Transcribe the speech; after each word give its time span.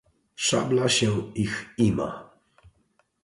"Szabla 0.35 0.89
się 0.89 1.31
ich 1.33 1.69
ima." 1.77 2.29